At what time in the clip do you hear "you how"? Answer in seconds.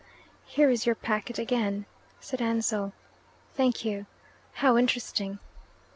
3.85-4.75